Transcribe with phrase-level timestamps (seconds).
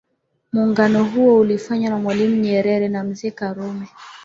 [0.53, 3.87] Muungano huo ulifanywa na mwalimu nyerere na mzee karume